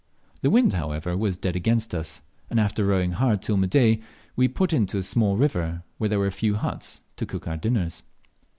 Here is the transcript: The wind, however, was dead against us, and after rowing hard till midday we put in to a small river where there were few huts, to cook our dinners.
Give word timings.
The 0.41 0.49
wind, 0.49 0.73
however, 0.73 1.15
was 1.15 1.37
dead 1.37 1.55
against 1.55 1.93
us, 1.93 2.23
and 2.49 2.59
after 2.59 2.87
rowing 2.87 3.11
hard 3.11 3.43
till 3.43 3.55
midday 3.55 3.99
we 4.35 4.47
put 4.47 4.73
in 4.73 4.87
to 4.87 4.97
a 4.97 5.03
small 5.03 5.37
river 5.37 5.83
where 5.99 6.09
there 6.09 6.17
were 6.17 6.31
few 6.31 6.55
huts, 6.55 7.01
to 7.17 7.25
cook 7.27 7.47
our 7.47 7.57
dinners. 7.57 8.01